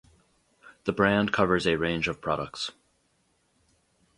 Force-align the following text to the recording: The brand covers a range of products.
The 0.85 0.93
brand 0.93 1.31
covers 1.31 1.67
a 1.67 1.75
range 1.75 2.07
of 2.07 2.21
products. 2.21 2.71